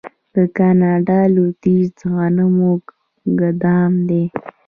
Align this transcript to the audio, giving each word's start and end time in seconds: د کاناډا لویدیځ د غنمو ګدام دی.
د 0.33 0.35
کاناډا 0.57 1.19
لویدیځ 1.35 1.87
د 1.99 2.01
غنمو 2.15 2.71
ګدام 3.39 3.93
دی. 4.09 4.23